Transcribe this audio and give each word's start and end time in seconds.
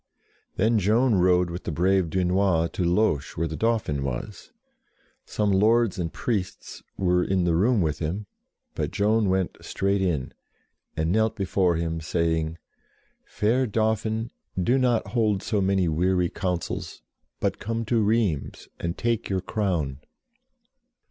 Then 0.55 0.79
Joan 0.79 1.13
rode 1.13 1.51
with 1.51 1.63
the 1.65 1.71
brave 1.71 2.09
Dunois 2.09 2.69
to 2.69 2.83
Loches 2.83 3.37
where 3.37 3.45
the 3.47 3.55
Dauphin 3.55 4.01
was. 4.01 4.51
Some 5.27 5.51
lords 5.51 5.99
and 5.99 6.11
priests 6.11 6.81
were 6.97 7.23
in 7.23 7.43
the 7.43 7.53
room 7.53 7.81
with 7.81 7.99
him, 7.99 8.25
but 8.73 8.89
Joan 8.89 9.29
went 9.29 9.57
straight 9.61 10.01
in, 10.01 10.33
and 10.97 11.11
knelt 11.11 11.35
before 11.35 11.75
him, 11.75 12.01
saying, 12.01 12.57
"Fair 13.25 13.67
Dauphin, 13.67 14.31
do 14.59 14.79
not 14.79 15.03
50 15.03 15.05
JOAN 15.05 15.05
OF 15.05 15.05
ARC 15.05 15.07
hold 15.13 15.43
so 15.43 15.61
many 15.61 15.87
weary 15.87 16.29
councils, 16.29 17.03
but 17.39 17.59
come 17.59 17.85
to 17.85 18.01
Rheims, 18.03 18.69
and 18.79 18.97
take 18.97 19.29
your 19.29 19.41
crown." 19.41 19.99